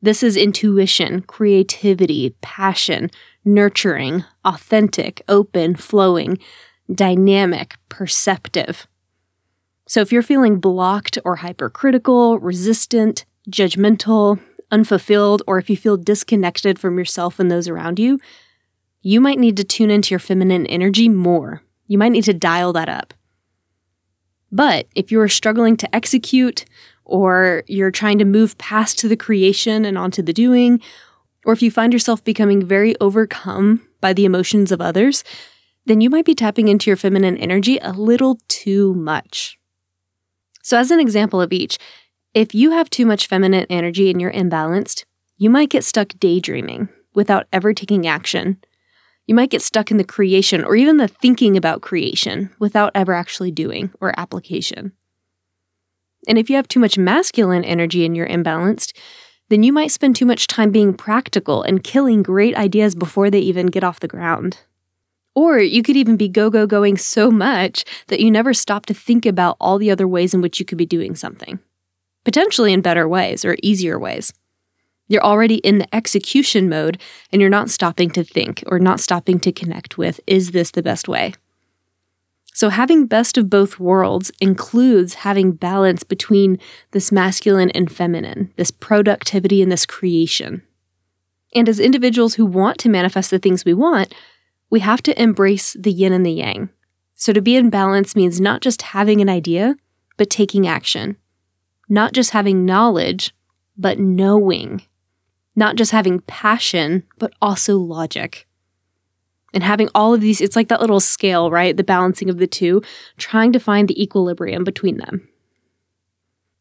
This 0.00 0.22
is 0.22 0.36
intuition, 0.36 1.22
creativity, 1.22 2.36
passion, 2.40 3.10
nurturing, 3.44 4.24
authentic, 4.44 5.22
open, 5.28 5.74
flowing, 5.74 6.38
dynamic, 6.92 7.76
perceptive. 7.88 8.86
So 9.86 10.00
if 10.00 10.12
you're 10.12 10.22
feeling 10.22 10.60
blocked 10.60 11.18
or 11.24 11.36
hypercritical, 11.36 12.38
resistant, 12.38 13.24
judgmental, 13.50 14.38
unfulfilled, 14.70 15.42
or 15.46 15.58
if 15.58 15.68
you 15.68 15.76
feel 15.76 15.96
disconnected 15.96 16.78
from 16.78 16.98
yourself 16.98 17.40
and 17.40 17.50
those 17.50 17.68
around 17.68 17.98
you, 17.98 18.20
you 19.02 19.20
might 19.20 19.38
need 19.38 19.56
to 19.56 19.64
tune 19.64 19.90
into 19.90 20.10
your 20.10 20.18
feminine 20.18 20.66
energy 20.66 21.08
more. 21.08 21.62
You 21.86 21.98
might 21.98 22.12
need 22.12 22.24
to 22.24 22.34
dial 22.34 22.72
that 22.74 22.88
up. 22.88 23.14
But 24.52 24.86
if 24.94 25.10
you 25.10 25.20
are 25.20 25.28
struggling 25.28 25.76
to 25.78 25.94
execute, 25.94 26.64
or 27.08 27.64
you're 27.66 27.90
trying 27.90 28.18
to 28.18 28.24
move 28.24 28.56
past 28.58 29.00
the 29.08 29.16
creation 29.16 29.84
and 29.84 29.98
onto 29.98 30.22
the 30.22 30.32
doing, 30.32 30.80
or 31.44 31.52
if 31.52 31.62
you 31.62 31.70
find 31.70 31.92
yourself 31.92 32.22
becoming 32.22 32.64
very 32.64 32.94
overcome 33.00 33.86
by 34.00 34.12
the 34.12 34.24
emotions 34.24 34.70
of 34.70 34.80
others, 34.80 35.24
then 35.86 36.00
you 36.00 36.10
might 36.10 36.26
be 36.26 36.34
tapping 36.34 36.68
into 36.68 36.90
your 36.90 36.96
feminine 36.96 37.38
energy 37.38 37.78
a 37.78 37.92
little 37.92 38.38
too 38.46 38.94
much. 38.94 39.58
So, 40.62 40.76
as 40.76 40.90
an 40.90 41.00
example 41.00 41.40
of 41.40 41.52
each, 41.52 41.78
if 42.34 42.54
you 42.54 42.72
have 42.72 42.90
too 42.90 43.06
much 43.06 43.26
feminine 43.26 43.66
energy 43.70 44.10
and 44.10 44.20
you're 44.20 44.32
imbalanced, 44.32 45.04
you 45.38 45.48
might 45.48 45.70
get 45.70 45.84
stuck 45.84 46.12
daydreaming 46.20 46.90
without 47.14 47.46
ever 47.52 47.72
taking 47.72 48.06
action. 48.06 48.58
You 49.26 49.34
might 49.34 49.50
get 49.50 49.62
stuck 49.62 49.90
in 49.90 49.96
the 49.96 50.04
creation 50.04 50.64
or 50.64 50.76
even 50.76 50.98
the 50.98 51.08
thinking 51.08 51.56
about 51.56 51.80
creation 51.80 52.50
without 52.58 52.92
ever 52.94 53.14
actually 53.14 53.50
doing 53.50 53.92
or 54.00 54.18
application. 54.18 54.92
And 56.28 56.38
if 56.38 56.50
you 56.50 56.56
have 56.56 56.68
too 56.68 56.78
much 56.78 56.98
masculine 56.98 57.64
energy 57.64 58.04
and 58.04 58.14
you're 58.14 58.28
imbalanced, 58.28 58.92
then 59.48 59.62
you 59.62 59.72
might 59.72 59.90
spend 59.90 60.14
too 60.14 60.26
much 60.26 60.46
time 60.46 60.70
being 60.70 60.92
practical 60.92 61.62
and 61.62 61.82
killing 61.82 62.22
great 62.22 62.54
ideas 62.54 62.94
before 62.94 63.30
they 63.30 63.40
even 63.40 63.66
get 63.66 63.82
off 63.82 64.00
the 64.00 64.06
ground. 64.06 64.58
Or 65.34 65.58
you 65.58 65.82
could 65.82 65.96
even 65.96 66.16
be 66.16 66.28
go, 66.28 66.50
go, 66.50 66.66
going 66.66 66.98
so 66.98 67.30
much 67.30 67.84
that 68.08 68.20
you 68.20 68.30
never 68.30 68.52
stop 68.52 68.86
to 68.86 68.94
think 68.94 69.24
about 69.24 69.56
all 69.58 69.78
the 69.78 69.90
other 69.90 70.06
ways 70.06 70.34
in 70.34 70.42
which 70.42 70.60
you 70.60 70.66
could 70.66 70.78
be 70.78 70.84
doing 70.84 71.14
something, 71.14 71.60
potentially 72.24 72.72
in 72.72 72.82
better 72.82 73.08
ways 73.08 73.44
or 73.44 73.56
easier 73.62 73.98
ways. 73.98 74.32
You're 75.06 75.24
already 75.24 75.56
in 75.56 75.78
the 75.78 75.94
execution 75.94 76.68
mode 76.68 77.00
and 77.32 77.40
you're 77.40 77.48
not 77.50 77.70
stopping 77.70 78.10
to 78.10 78.22
think 78.22 78.62
or 78.66 78.78
not 78.78 79.00
stopping 79.00 79.40
to 79.40 79.52
connect 79.52 79.96
with 79.96 80.20
is 80.26 80.50
this 80.50 80.72
the 80.72 80.82
best 80.82 81.08
way? 81.08 81.32
So, 82.58 82.70
having 82.70 83.06
best 83.06 83.38
of 83.38 83.48
both 83.48 83.78
worlds 83.78 84.32
includes 84.40 85.14
having 85.14 85.52
balance 85.52 86.02
between 86.02 86.58
this 86.90 87.12
masculine 87.12 87.70
and 87.70 87.88
feminine, 87.88 88.52
this 88.56 88.72
productivity 88.72 89.62
and 89.62 89.70
this 89.70 89.86
creation. 89.86 90.62
And 91.54 91.68
as 91.68 91.78
individuals 91.78 92.34
who 92.34 92.44
want 92.44 92.78
to 92.78 92.88
manifest 92.88 93.30
the 93.30 93.38
things 93.38 93.64
we 93.64 93.74
want, 93.74 94.12
we 94.70 94.80
have 94.80 95.04
to 95.04 95.22
embrace 95.22 95.76
the 95.78 95.92
yin 95.92 96.12
and 96.12 96.26
the 96.26 96.32
yang. 96.32 96.70
So 97.14 97.32
to 97.32 97.40
be 97.40 97.54
in 97.54 97.70
balance 97.70 98.16
means 98.16 98.40
not 98.40 98.60
just 98.60 98.82
having 98.82 99.20
an 99.20 99.28
idea, 99.28 99.76
but 100.16 100.28
taking 100.28 100.66
action. 100.66 101.16
Not 101.88 102.12
just 102.12 102.30
having 102.30 102.66
knowledge, 102.66 103.32
but 103.76 104.00
knowing. 104.00 104.82
Not 105.54 105.76
just 105.76 105.92
having 105.92 106.22
passion, 106.22 107.04
but 107.20 107.32
also 107.40 107.78
logic. 107.78 108.47
And 109.54 109.62
having 109.62 109.88
all 109.94 110.12
of 110.12 110.20
these, 110.20 110.40
it's 110.40 110.56
like 110.56 110.68
that 110.68 110.80
little 110.80 111.00
scale, 111.00 111.50
right? 111.50 111.76
The 111.76 111.84
balancing 111.84 112.28
of 112.28 112.38
the 112.38 112.46
two, 112.46 112.82
trying 113.16 113.52
to 113.52 113.60
find 113.60 113.88
the 113.88 114.00
equilibrium 114.02 114.62
between 114.64 114.98
them. 114.98 115.28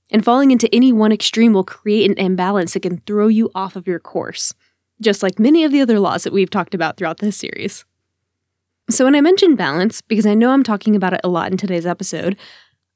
And 0.09 0.23
falling 0.23 0.51
into 0.51 0.73
any 0.73 0.93
one 0.93 1.11
extreme 1.11 1.53
will 1.53 1.65
create 1.65 2.09
an 2.09 2.17
imbalance 2.17 2.73
that 2.73 2.81
can 2.81 2.99
throw 2.99 3.27
you 3.27 3.51
off 3.53 3.75
of 3.75 3.87
your 3.87 3.99
course, 3.99 4.53
just 5.01 5.21
like 5.21 5.37
many 5.37 5.65
of 5.65 5.71
the 5.71 5.81
other 5.81 5.99
laws 5.99 6.23
that 6.23 6.31
we've 6.31 6.49
talked 6.49 6.73
about 6.73 6.95
throughout 6.95 7.19
this 7.19 7.35
series. 7.35 7.83
So, 8.89 9.03
when 9.03 9.15
I 9.15 9.21
mention 9.21 9.57
balance, 9.57 9.99
because 9.99 10.25
I 10.25 10.33
know 10.33 10.51
I'm 10.51 10.63
talking 10.63 10.95
about 10.95 11.13
it 11.13 11.19
a 11.25 11.27
lot 11.27 11.51
in 11.51 11.57
today's 11.57 11.85
episode, 11.85 12.37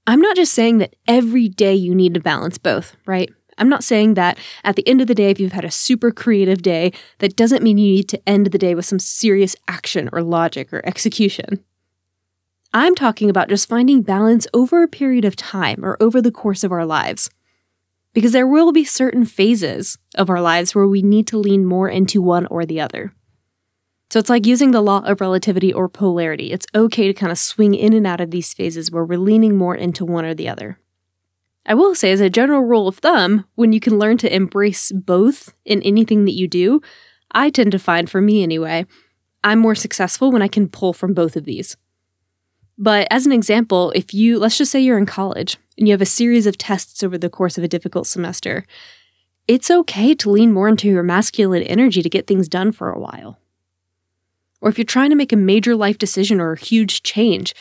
I'm 0.07 0.21
not 0.21 0.37
just 0.37 0.53
saying 0.53 0.77
that 0.77 0.95
every 1.05 1.49
day 1.49 1.75
you 1.75 1.93
need 1.93 2.13
to 2.13 2.21
balance 2.21 2.57
both, 2.57 2.95
right? 3.05 3.29
I'm 3.61 3.69
not 3.69 3.83
saying 3.83 4.15
that 4.15 4.39
at 4.63 4.75
the 4.75 4.87
end 4.87 5.01
of 5.01 5.07
the 5.07 5.13
day, 5.13 5.29
if 5.29 5.39
you've 5.39 5.51
had 5.51 5.63
a 5.63 5.69
super 5.69 6.11
creative 6.11 6.63
day, 6.63 6.91
that 7.19 7.35
doesn't 7.35 7.61
mean 7.61 7.77
you 7.77 7.93
need 7.93 8.09
to 8.09 8.27
end 8.27 8.47
the 8.47 8.57
day 8.57 8.73
with 8.73 8.87
some 8.87 8.97
serious 8.97 9.55
action 9.67 10.09
or 10.11 10.23
logic 10.23 10.73
or 10.73 10.81
execution. 10.83 11.63
I'm 12.73 12.95
talking 12.95 13.29
about 13.29 13.49
just 13.49 13.69
finding 13.69 14.01
balance 14.01 14.47
over 14.51 14.81
a 14.81 14.87
period 14.87 15.25
of 15.25 15.35
time 15.35 15.85
or 15.85 15.95
over 16.01 16.23
the 16.23 16.31
course 16.31 16.63
of 16.63 16.71
our 16.71 16.87
lives. 16.87 17.29
Because 18.13 18.31
there 18.31 18.47
will 18.47 18.71
be 18.71 18.83
certain 18.83 19.25
phases 19.25 19.99
of 20.15 20.31
our 20.31 20.41
lives 20.41 20.73
where 20.73 20.87
we 20.87 21.03
need 21.03 21.27
to 21.27 21.37
lean 21.37 21.63
more 21.63 21.87
into 21.87 22.19
one 22.19 22.47
or 22.47 22.65
the 22.65 22.81
other. 22.81 23.13
So 24.09 24.17
it's 24.17 24.29
like 24.29 24.47
using 24.47 24.71
the 24.71 24.81
law 24.81 25.03
of 25.05 25.21
relativity 25.21 25.71
or 25.71 25.87
polarity. 25.87 26.51
It's 26.51 26.65
okay 26.73 27.05
to 27.05 27.13
kind 27.13 27.31
of 27.31 27.37
swing 27.37 27.75
in 27.75 27.93
and 27.93 28.07
out 28.07 28.21
of 28.21 28.31
these 28.31 28.55
phases 28.55 28.89
where 28.89 29.05
we're 29.05 29.19
leaning 29.19 29.55
more 29.55 29.75
into 29.75 30.03
one 30.03 30.25
or 30.25 30.33
the 30.33 30.49
other. 30.49 30.79
I 31.65 31.73
will 31.75 31.93
say, 31.93 32.11
as 32.11 32.21
a 32.21 32.29
general 32.29 32.61
rule 32.61 32.87
of 32.87 32.97
thumb, 32.97 33.45
when 33.55 33.71
you 33.71 33.79
can 33.79 33.99
learn 33.99 34.17
to 34.19 34.35
embrace 34.35 34.91
both 34.91 35.53
in 35.63 35.81
anything 35.83 36.25
that 36.25 36.33
you 36.33 36.47
do, 36.47 36.81
I 37.31 37.49
tend 37.49 37.71
to 37.73 37.79
find, 37.79 38.09
for 38.09 38.21
me 38.21 38.41
anyway, 38.43 38.85
I'm 39.43 39.59
more 39.59 39.75
successful 39.75 40.31
when 40.31 40.41
I 40.41 40.47
can 40.47 40.69
pull 40.69 40.93
from 40.93 41.13
both 41.13 41.35
of 41.35 41.45
these. 41.45 41.77
But 42.77 43.07
as 43.11 43.25
an 43.25 43.31
example, 43.31 43.91
if 43.95 44.13
you, 44.13 44.39
let's 44.39 44.57
just 44.57 44.71
say 44.71 44.79
you're 44.79 44.97
in 44.97 45.05
college 45.05 45.57
and 45.77 45.87
you 45.87 45.93
have 45.93 46.01
a 46.01 46.05
series 46.05 46.47
of 46.47 46.57
tests 46.57 47.03
over 47.03 47.17
the 47.17 47.29
course 47.29 47.57
of 47.57 47.63
a 47.63 47.67
difficult 47.67 48.07
semester, 48.07 48.65
it's 49.47 49.69
okay 49.69 50.15
to 50.15 50.31
lean 50.31 50.51
more 50.51 50.67
into 50.67 50.87
your 50.87 51.03
masculine 51.03 51.63
energy 51.63 52.01
to 52.01 52.09
get 52.09 52.25
things 52.25 52.47
done 52.47 52.71
for 52.71 52.91
a 52.91 52.99
while. 52.99 53.39
Or 54.61 54.69
if 54.69 54.77
you're 54.77 54.85
trying 54.85 55.09
to 55.11 55.15
make 55.15 55.33
a 55.33 55.37
major 55.37 55.75
life 55.75 55.97
decision 55.97 56.39
or 56.39 56.53
a 56.53 56.59
huge 56.59 57.03
change, 57.03 57.53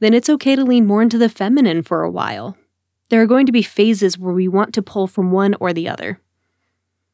then 0.00 0.14
it's 0.14 0.28
okay 0.28 0.56
to 0.56 0.64
lean 0.64 0.86
more 0.86 1.02
into 1.02 1.18
the 1.18 1.28
feminine 1.28 1.82
for 1.82 2.02
a 2.02 2.10
while. 2.10 2.56
There 3.10 3.20
are 3.20 3.26
going 3.26 3.46
to 3.46 3.52
be 3.52 3.62
phases 3.62 4.18
where 4.18 4.34
we 4.34 4.48
want 4.48 4.74
to 4.74 4.82
pull 4.82 5.06
from 5.06 5.30
one 5.30 5.54
or 5.60 5.72
the 5.72 5.88
other. 5.88 6.20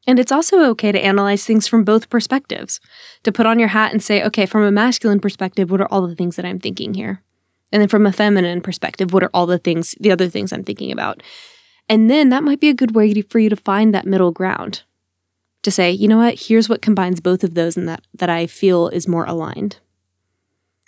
And 0.07 0.19
it's 0.19 0.31
also 0.31 0.63
okay 0.71 0.91
to 0.91 1.03
analyze 1.03 1.45
things 1.45 1.67
from 1.67 1.83
both 1.83 2.09
perspectives, 2.09 2.79
to 3.23 3.31
put 3.31 3.45
on 3.45 3.59
your 3.59 3.67
hat 3.69 3.91
and 3.91 4.01
say, 4.01 4.23
okay, 4.23 4.45
from 4.45 4.63
a 4.63 4.71
masculine 4.71 5.19
perspective, 5.19 5.69
what 5.69 5.81
are 5.81 5.91
all 5.91 6.07
the 6.07 6.15
things 6.15 6.37
that 6.37 6.45
I'm 6.45 6.59
thinking 6.59 6.95
here? 6.95 7.21
And 7.71 7.81
then 7.81 7.87
from 7.87 8.05
a 8.05 8.11
feminine 8.11 8.61
perspective, 8.61 9.13
what 9.13 9.23
are 9.23 9.29
all 9.33 9.45
the 9.45 9.59
things, 9.59 9.95
the 9.99 10.11
other 10.11 10.27
things 10.27 10.51
I'm 10.51 10.63
thinking 10.63 10.91
about? 10.91 11.21
And 11.87 12.09
then 12.09 12.29
that 12.29 12.43
might 12.43 12.59
be 12.59 12.69
a 12.69 12.73
good 12.73 12.95
way 12.95 13.21
for 13.21 13.39
you 13.39 13.49
to 13.49 13.55
find 13.55 13.93
that 13.93 14.05
middle 14.05 14.31
ground. 14.31 14.83
To 15.63 15.71
say, 15.71 15.91
you 15.91 16.07
know 16.07 16.17
what, 16.17 16.47
here's 16.47 16.67
what 16.67 16.81
combines 16.81 17.19
both 17.19 17.43
of 17.43 17.53
those 17.53 17.77
and 17.77 17.87
that, 17.87 18.03
that 18.15 18.29
I 18.29 18.47
feel 18.47 18.87
is 18.87 19.07
more 19.07 19.25
aligned. 19.25 19.77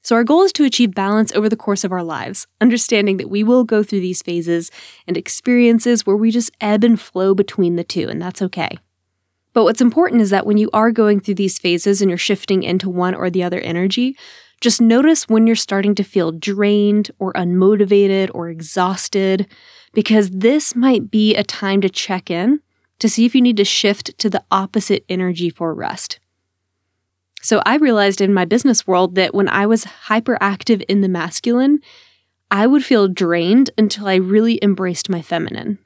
So, 0.04 0.18
our 0.18 0.26
goal 0.26 0.42
is 0.42 0.52
to 0.54 0.66
achieve 0.66 0.94
balance 0.94 1.32
over 1.32 1.48
the 1.48 1.56
course 1.56 1.86
of 1.86 1.94
our 1.94 2.04
lives, 2.04 2.46
understanding 2.60 3.16
that 3.18 3.30
we 3.30 3.42
will 3.42 3.64
go 3.64 3.84
through 3.84 4.02
these 4.02 4.22
phases 4.22 4.70
and 5.08 5.16
experiences 5.16 6.06
where 6.06 6.18
we 6.18 6.30
just 6.30 6.52
ebb 6.60 6.84
and 6.84 7.00
flow 7.00 7.34
between 7.34 7.78
the 7.78 7.86
two, 7.86 8.10
and 8.10 8.22
that's 8.22 8.42
okay. 8.42 8.78
But 9.54 9.64
what's 9.64 9.82
important 9.82 10.22
is 10.22 10.30
that 10.32 10.46
when 10.46 10.58
you 10.58 10.70
are 10.74 10.92
going 10.92 11.22
through 11.22 11.36
these 11.36 11.58
phases 11.58 12.02
and 12.02 12.12
you're 12.12 12.18
shifting 12.18 12.64
into 12.64 12.90
one 12.90 13.16
or 13.16 13.30
the 13.30 13.44
other 13.44 13.60
energy, 13.62 14.18
just 14.60 14.82
notice 14.82 15.30
when 15.30 15.48
you're 15.48 15.56
starting 15.56 15.96
to 15.96 16.04
feel 16.04 16.32
drained 16.32 17.12
or 17.20 17.32
unmotivated 17.34 18.30
or 18.34 18.50
exhausted, 18.50 19.48
because 19.94 20.30
this 20.32 20.76
might 20.76 21.12
be 21.12 21.36
a 21.36 21.44
time 21.44 21.80
to 21.82 21.90
check 21.90 22.30
in 22.30 22.62
to 23.00 23.08
see 23.08 23.26
if 23.26 23.36
you 23.36 23.42
need 23.42 23.58
to 23.58 23.66
shift 23.66 24.18
to 24.18 24.30
the 24.30 24.44
opposite 24.52 25.06
energy 25.08 25.50
for 25.50 25.74
rest. 25.74 26.20
So 27.44 27.62
I 27.66 27.76
realized 27.76 28.22
in 28.22 28.34
my 28.34 28.46
business 28.46 28.88
world 28.88 29.16
that 29.16 29.36
when 29.36 29.50
I 29.50 29.66
was 29.66 29.84
hyperactive 30.08 30.82
in 30.88 31.02
the 31.02 31.10
masculine, 31.10 31.82
I 32.50 32.66
would 32.68 32.86
feel 32.86 33.10
drained 33.10 33.70
until 33.78 34.08
I 34.08 34.16
really 34.16 34.60
embraced 34.62 35.10
my 35.10 35.22
feminine. 35.22 35.78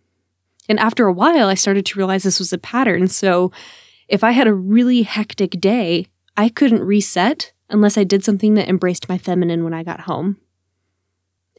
And 0.69 0.79
after 0.79 1.07
a 1.07 1.13
while, 1.13 1.47
I 1.47 1.55
started 1.55 1.85
to 1.87 1.97
realize 1.97 2.21
this 2.21 2.37
was 2.37 2.53
a 2.53 2.59
pattern. 2.59 3.07
So 3.07 3.51
if 4.07 4.23
I 4.23 4.31
had 4.31 4.47
a 4.47 4.53
really 4.53 5.01
hectic 5.01 5.59
day, 5.59 6.07
I 6.37 6.49
couldn't 6.49 6.83
reset 6.83 7.51
unless 7.71 7.97
I 7.97 8.03
did 8.03 8.23
something 8.23 8.53
that 8.53 8.69
embraced 8.69 9.09
my 9.09 9.17
feminine 9.17 9.63
when 9.63 9.73
I 9.73 9.81
got 9.83 10.01
home. 10.01 10.37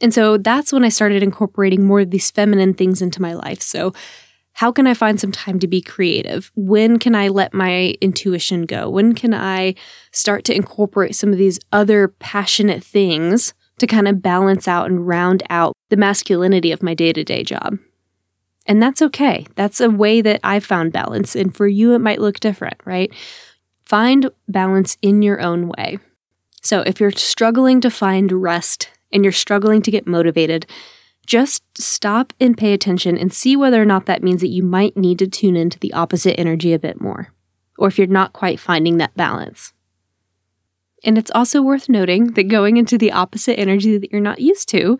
And 0.01 0.13
so 0.13 0.37
that's 0.37 0.71
when 0.71 0.85
I 0.85 0.89
started 0.89 1.23
incorporating 1.23 1.83
more 1.83 1.99
of 1.99 2.11
these 2.11 2.31
feminine 2.31 2.73
things 2.73 3.01
into 3.01 3.21
my 3.21 3.33
life. 3.33 3.61
So, 3.61 3.91
how 4.53 4.71
can 4.71 4.87
I 4.87 4.93
find 4.93 5.19
some 5.19 5.31
time 5.31 5.59
to 5.59 5.67
be 5.67 5.81
creative? 5.81 6.51
When 6.55 6.99
can 6.99 7.15
I 7.15 7.29
let 7.29 7.53
my 7.53 7.95
intuition 8.01 8.65
go? 8.65 8.89
When 8.89 9.15
can 9.15 9.33
I 9.33 9.75
start 10.11 10.43
to 10.45 10.55
incorporate 10.55 11.15
some 11.15 11.31
of 11.31 11.37
these 11.37 11.59
other 11.71 12.09
passionate 12.19 12.83
things 12.83 13.53
to 13.77 13.87
kind 13.87 14.07
of 14.07 14.21
balance 14.21 14.67
out 14.67 14.89
and 14.89 15.07
round 15.07 15.43
out 15.49 15.75
the 15.89 15.97
masculinity 15.97 16.71
of 16.71 16.83
my 16.83 16.93
day 16.93 17.13
to 17.13 17.23
day 17.23 17.43
job? 17.43 17.77
And 18.65 18.83
that's 18.83 19.01
okay. 19.01 19.47
That's 19.55 19.79
a 19.79 19.89
way 19.89 20.21
that 20.21 20.39
I've 20.43 20.65
found 20.65 20.91
balance. 20.93 21.35
And 21.35 21.55
for 21.55 21.67
you, 21.67 21.93
it 21.93 21.99
might 21.99 22.21
look 22.21 22.39
different, 22.39 22.79
right? 22.85 23.11
Find 23.85 24.29
balance 24.47 24.97
in 25.01 25.21
your 25.21 25.41
own 25.41 25.69
way. 25.69 25.97
So 26.61 26.81
if 26.81 26.99
you're 26.99 27.11
struggling 27.11 27.81
to 27.81 27.89
find 27.89 28.31
rest 28.31 28.89
and 29.11 29.23
you're 29.23 29.31
struggling 29.31 29.81
to 29.81 29.91
get 29.91 30.05
motivated, 30.05 30.67
just 31.29 31.61
stop 31.79 32.33
and 32.39 32.57
pay 32.57 32.73
attention 32.73 33.15
and 33.15 33.31
see 33.31 33.55
whether 33.55 33.79
or 33.79 33.85
not 33.85 34.07
that 34.07 34.23
means 34.23 34.41
that 34.41 34.47
you 34.47 34.63
might 34.63 34.97
need 34.97 35.19
to 35.19 35.27
tune 35.27 35.55
into 35.55 35.77
the 35.77 35.93
opposite 35.93 36.39
energy 36.39 36.73
a 36.73 36.79
bit 36.79 36.99
more, 36.99 37.31
or 37.77 37.87
if 37.87 37.99
you're 37.99 38.07
not 38.07 38.33
quite 38.33 38.59
finding 38.59 38.97
that 38.97 39.15
balance. 39.15 39.71
And 41.03 41.19
it's 41.19 41.29
also 41.35 41.61
worth 41.61 41.87
noting 41.87 42.33
that 42.33 42.47
going 42.47 42.77
into 42.77 42.97
the 42.97 43.11
opposite 43.11 43.59
energy 43.59 43.95
that 43.95 44.11
you're 44.11 44.19
not 44.19 44.41
used 44.41 44.67
to 44.69 44.97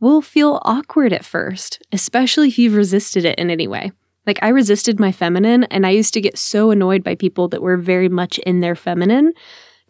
will 0.00 0.20
feel 0.20 0.60
awkward 0.64 1.14
at 1.14 1.24
first, 1.24 1.82
especially 1.92 2.48
if 2.48 2.58
you've 2.58 2.76
resisted 2.76 3.24
it 3.24 3.38
in 3.38 3.50
any 3.50 3.66
way. 3.66 3.90
Like 4.26 4.38
I 4.42 4.48
resisted 4.48 5.00
my 5.00 5.12
feminine 5.12 5.64
and 5.64 5.86
I 5.86 5.90
used 5.90 6.12
to 6.12 6.20
get 6.20 6.36
so 6.36 6.70
annoyed 6.70 7.02
by 7.02 7.14
people 7.14 7.48
that 7.48 7.62
were 7.62 7.78
very 7.78 8.10
much 8.10 8.38
in 8.40 8.60
their 8.60 8.76
feminine 8.76 9.32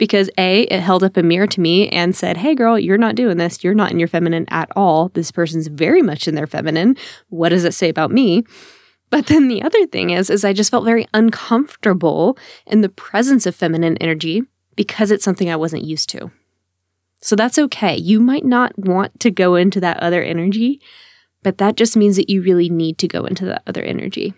because 0.01 0.31
A, 0.39 0.63
it 0.63 0.81
held 0.81 1.05
up 1.05 1.19
a 1.19 1.23
mirror 1.23 1.47
to 1.47 1.61
me 1.61 1.87
and 1.91 2.17
said, 2.17 2.39
Hey 2.39 2.55
girl, 2.55 2.79
you're 2.79 2.97
not 2.97 3.15
doing 3.15 3.37
this. 3.37 3.63
You're 3.63 3.75
not 3.75 3.93
in 3.93 3.99
your 3.99 4.09
feminine 4.09 4.47
at 4.49 4.71
all. 4.75 5.11
This 5.11 5.31
person's 5.31 5.67
very 5.67 6.01
much 6.01 6.27
in 6.27 6.35
their 6.35 6.47
feminine. 6.47 6.97
What 7.29 7.51
does 7.51 7.67
it 7.67 7.75
say 7.75 7.91
about 7.91 8.11
me? 8.11 8.43
But 9.11 9.27
then 9.27 9.49
the 9.49 9.63
other 9.63 9.87
thing 9.87 10.09
is, 10.09 10.31
is 10.31 10.43
I 10.43 10.55
just 10.55 10.71
felt 10.71 10.87
very 10.87 11.07
uncomfortable 11.13 12.39
in 12.67 12.81
the 12.81 12.89
presence 12.89 13.45
of 13.45 13.55
feminine 13.55 13.99
energy 13.99 14.43
because 14.75 15.11
it's 15.11 15.23
something 15.23 15.51
I 15.51 15.57
wasn't 15.57 15.85
used 15.85 16.09
to. 16.11 16.31
So 17.21 17.37
that's 17.37 17.59
okay. 17.59 17.95
You 17.95 18.21
might 18.21 18.47
not 18.47 18.79
want 18.79 19.21
to 19.21 19.31
go 19.31 19.55
into 19.55 19.81
that 19.81 20.01
other 20.01 20.23
energy, 20.23 20.81
but 21.43 21.59
that 21.59 21.77
just 21.77 21.95
means 21.95 22.17
that 22.17 22.31
you 22.31 22.41
really 22.41 22.71
need 22.71 22.97
to 22.99 23.09
go 23.09 23.27
into 23.27 23.45
that 23.45 23.63
other 23.67 23.83
energy. 23.83 24.33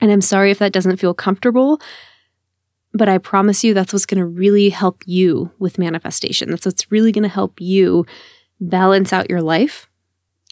And 0.00 0.12
I'm 0.12 0.20
sorry 0.20 0.52
if 0.52 0.60
that 0.60 0.72
doesn't 0.72 0.98
feel 0.98 1.14
comfortable, 1.14 1.80
but 2.92 3.08
I 3.08 3.18
promise 3.18 3.62
you 3.62 3.74
that's 3.74 3.92
what's 3.92 4.06
going 4.06 4.18
to 4.18 4.26
really 4.26 4.70
help 4.70 5.02
you 5.06 5.50
with 5.58 5.78
manifestation. 5.78 6.50
That's 6.50 6.66
what's 6.66 6.90
really 6.90 7.12
going 7.12 7.22
to 7.22 7.28
help 7.28 7.60
you 7.60 8.06
balance 8.60 9.12
out 9.12 9.30
your 9.30 9.42
life. 9.42 9.88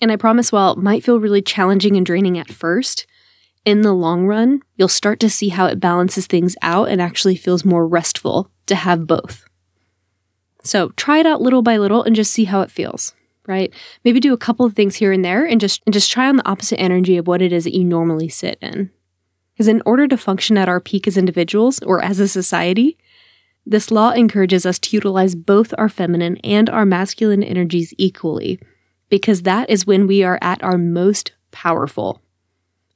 And 0.00 0.12
I 0.12 0.16
promise 0.16 0.52
while 0.52 0.72
it 0.72 0.78
might 0.78 1.04
feel 1.04 1.18
really 1.18 1.42
challenging 1.42 1.96
and 1.96 2.06
draining 2.06 2.38
at 2.38 2.50
first, 2.50 3.06
in 3.64 3.82
the 3.82 3.92
long 3.92 4.26
run, 4.26 4.62
you'll 4.76 4.88
start 4.88 5.20
to 5.20 5.28
see 5.28 5.48
how 5.48 5.66
it 5.66 5.80
balances 5.80 6.26
things 6.26 6.56
out 6.62 6.88
and 6.88 7.02
actually 7.02 7.36
feels 7.36 7.64
more 7.64 7.86
restful 7.86 8.50
to 8.66 8.74
have 8.74 9.06
both. 9.06 9.44
So 10.62 10.90
try 10.90 11.18
it 11.18 11.26
out 11.26 11.42
little 11.42 11.62
by 11.62 11.76
little 11.76 12.02
and 12.02 12.16
just 12.16 12.32
see 12.32 12.44
how 12.44 12.60
it 12.62 12.70
feels 12.70 13.14
right? 13.48 13.72
Maybe 14.04 14.20
do 14.20 14.32
a 14.32 14.38
couple 14.38 14.64
of 14.66 14.74
things 14.74 14.94
here 14.96 15.10
and 15.10 15.24
there 15.24 15.44
and 15.44 15.60
just 15.60 15.82
and 15.86 15.92
just 15.92 16.12
try 16.12 16.28
on 16.28 16.36
the 16.36 16.48
opposite 16.48 16.78
energy 16.78 17.16
of 17.16 17.26
what 17.26 17.42
it 17.42 17.52
is 17.52 17.64
that 17.64 17.74
you 17.74 17.82
normally 17.82 18.28
sit 18.28 18.58
in. 18.60 18.90
Because 19.58 19.66
in 19.66 19.82
order 19.84 20.06
to 20.06 20.16
function 20.16 20.56
at 20.56 20.68
our 20.68 20.78
peak 20.78 21.08
as 21.08 21.16
individuals 21.16 21.80
or 21.82 22.00
as 22.00 22.20
a 22.20 22.28
society, 22.28 22.96
this 23.66 23.90
law 23.90 24.12
encourages 24.12 24.64
us 24.64 24.78
to 24.78 24.96
utilize 24.96 25.34
both 25.34 25.74
our 25.76 25.88
feminine 25.88 26.36
and 26.44 26.70
our 26.70 26.86
masculine 26.86 27.42
energies 27.42 27.92
equally, 27.98 28.60
because 29.08 29.42
that 29.42 29.68
is 29.68 29.84
when 29.84 30.06
we 30.06 30.22
are 30.22 30.38
at 30.42 30.62
our 30.62 30.78
most 30.78 31.32
powerful. 31.50 32.22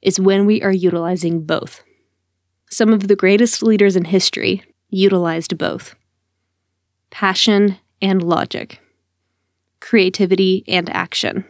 Is 0.01 0.21
when 0.21 0.45
we 0.45 0.61
are 0.61 0.71
utilizing 0.71 1.45
both. 1.45 1.83
Some 2.69 2.93
of 2.93 3.09
the 3.09 3.15
greatest 3.17 3.61
leaders 3.61 3.97
in 3.97 4.05
history 4.05 4.63
utilized 4.89 5.57
both 5.57 5.95
passion 7.09 7.77
and 8.01 8.23
logic, 8.23 8.79
creativity 9.81 10.63
and 10.69 10.89
action. 10.89 11.43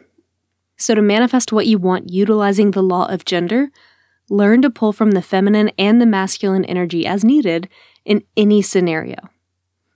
So, 0.77 0.96
to 0.96 1.03
manifest 1.03 1.53
what 1.53 1.67
you 1.67 1.77
want 1.77 2.10
utilizing 2.10 2.72
the 2.72 2.82
law 2.82 3.05
of 3.05 3.25
gender, 3.25 3.70
learn 4.33 4.63
to 4.63 4.69
pull 4.69 4.91
from 4.91 5.11
the 5.11 5.21
feminine 5.21 5.69
and 5.77 6.01
the 6.01 6.05
masculine 6.05 6.65
energy 6.65 7.05
as 7.05 7.23
needed 7.23 7.69
in 8.03 8.23
any 8.35 8.61
scenario. 8.61 9.15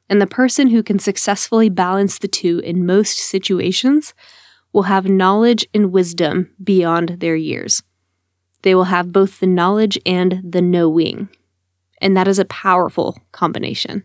And 0.10 0.22
the 0.22 0.28
person 0.28 0.68
who 0.68 0.84
can 0.84 1.00
successfully 1.00 1.70
balance 1.70 2.20
the 2.20 2.28
two 2.28 2.60
in 2.60 2.86
most 2.86 3.18
situations 3.18 4.14
will 4.72 4.84
have 4.84 5.10
knowledge 5.10 5.68
and 5.74 5.92
wisdom 5.92 6.52
beyond 6.64 7.20
their 7.20 7.36
years. 7.36 7.82
They 8.62 8.76
will 8.76 8.86
have 8.86 9.12
both 9.12 9.40
the 9.40 9.48
knowledge 9.48 9.98
and 10.06 10.40
the 10.44 10.62
knowing. 10.62 11.30
And 12.00 12.16
that 12.16 12.28
is 12.28 12.38
a 12.38 12.46
powerful 12.46 13.18
combination. 13.32 14.04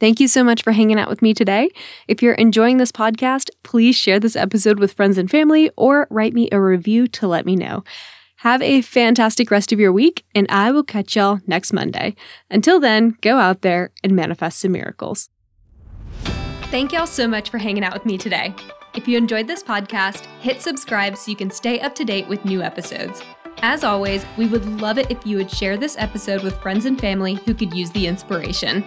Thank 0.00 0.18
you 0.18 0.26
so 0.26 0.42
much 0.42 0.62
for 0.62 0.72
hanging 0.72 0.98
out 0.98 1.10
with 1.10 1.22
me 1.22 1.34
today. 1.34 1.68
If 2.08 2.22
you're 2.22 2.34
enjoying 2.34 2.78
this 2.78 2.90
podcast, 2.90 3.50
please 3.62 3.94
share 3.94 4.18
this 4.18 4.34
episode 4.34 4.80
with 4.80 4.94
friends 4.94 5.18
and 5.18 5.30
family 5.30 5.70
or 5.76 6.08
write 6.10 6.32
me 6.32 6.48
a 6.50 6.60
review 6.60 7.06
to 7.08 7.28
let 7.28 7.44
me 7.46 7.54
know. 7.54 7.84
Have 8.42 8.60
a 8.60 8.82
fantastic 8.82 9.52
rest 9.52 9.70
of 9.70 9.78
your 9.78 9.92
week, 9.92 10.24
and 10.34 10.48
I 10.50 10.72
will 10.72 10.82
catch 10.82 11.14
y'all 11.14 11.38
next 11.46 11.72
Monday. 11.72 12.16
Until 12.50 12.80
then, 12.80 13.16
go 13.20 13.38
out 13.38 13.62
there 13.62 13.92
and 14.02 14.16
manifest 14.16 14.58
some 14.58 14.72
miracles. 14.72 15.28
Thank 16.72 16.92
y'all 16.92 17.06
so 17.06 17.28
much 17.28 17.50
for 17.50 17.58
hanging 17.58 17.84
out 17.84 17.92
with 17.92 18.04
me 18.04 18.18
today. 18.18 18.52
If 18.96 19.06
you 19.06 19.16
enjoyed 19.16 19.46
this 19.46 19.62
podcast, 19.62 20.26
hit 20.40 20.60
subscribe 20.60 21.16
so 21.16 21.30
you 21.30 21.36
can 21.36 21.52
stay 21.52 21.78
up 21.78 21.94
to 21.94 22.04
date 22.04 22.26
with 22.26 22.44
new 22.44 22.62
episodes. 22.62 23.22
As 23.58 23.84
always, 23.84 24.26
we 24.36 24.46
would 24.46 24.66
love 24.80 24.98
it 24.98 25.08
if 25.08 25.24
you 25.24 25.36
would 25.36 25.48
share 25.48 25.76
this 25.76 25.96
episode 25.96 26.42
with 26.42 26.58
friends 26.58 26.84
and 26.84 27.00
family 27.00 27.34
who 27.34 27.54
could 27.54 27.72
use 27.72 27.92
the 27.92 28.08
inspiration. 28.08 28.84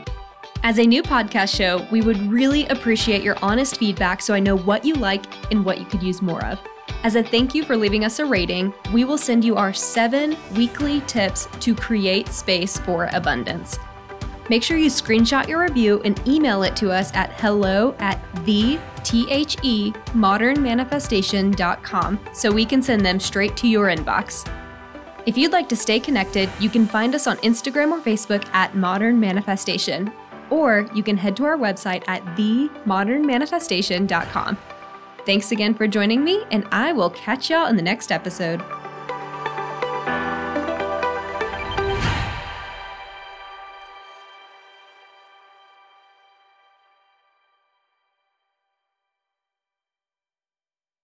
As 0.64 0.80
a 0.80 0.86
new 0.86 1.02
podcast 1.02 1.56
show, 1.56 1.88
we 1.92 2.02
would 2.02 2.20
really 2.30 2.68
appreciate 2.68 3.24
your 3.24 3.38
honest 3.42 3.78
feedback 3.78 4.22
so 4.22 4.34
I 4.34 4.42
know 4.42 4.58
what 4.58 4.84
you 4.84 4.96
like 4.96 5.24
and 5.50 5.64
what 5.64 5.80
you 5.80 5.86
could 5.86 6.04
use 6.04 6.22
more 6.22 6.44
of. 6.44 6.60
As 7.04 7.16
a 7.16 7.24
thank 7.24 7.54
you 7.54 7.64
for 7.64 7.78
leaving 7.78 8.04
us 8.04 8.18
a 8.20 8.26
rating, 8.26 8.74
we 8.92 9.04
will 9.04 9.18
send 9.18 9.46
you 9.46 9.56
our 9.56 9.74
seven 9.74 10.36
weekly 10.56 11.02
tips 11.02 11.48
to 11.60 11.76
create 11.76 12.30
space 12.30 12.80
for 12.80 13.10
abundance. 13.14 13.78
Make 14.50 14.64
sure 14.64 14.78
you 14.78 14.90
screenshot 14.90 15.48
your 15.48 15.62
review 15.62 16.02
and 16.04 16.20
email 16.28 16.64
it 16.64 16.76
to 16.78 16.92
us 16.92 17.14
at 17.14 17.40
hello 17.40 17.96
at 18.00 18.20
the 18.46 18.80
T-H-E 19.04 19.92
modernmanifestation.com 19.92 22.20
so 22.34 22.52
we 22.52 22.66
can 22.66 22.82
send 22.82 23.06
them 23.06 23.20
straight 23.20 23.56
to 23.58 23.68
your 23.68 23.86
inbox. 23.88 24.50
If 25.26 25.38
you'd 25.38 25.52
like 25.52 25.68
to 25.70 25.76
stay 25.76 26.00
connected, 26.00 26.50
you 26.60 26.70
can 26.70 26.86
find 26.86 27.16
us 27.16 27.26
on 27.26 27.38
Instagram 27.38 27.92
or 27.92 28.00
Facebook 28.00 28.48
at 28.54 28.76
Modern 28.76 29.20
Manifestation, 29.20 30.14
or 30.52 30.88
you 30.94 31.02
can 31.02 31.18
head 31.18 31.36
to 31.38 31.46
our 31.46 31.58
website 31.58 32.04
at 32.08 32.24
themodernmanifestation.com. 32.36 34.58
Thanks 35.26 35.52
again 35.52 35.74
for 35.74 35.88
joining 35.88 36.24
me, 36.24 36.44
and 36.52 36.68
I 36.72 36.94
will 36.94 37.10
catch 37.10 37.50
y'all 37.50 37.68
in 37.68 37.76
the 37.76 37.82
next 37.82 38.12
episode. 38.12 38.62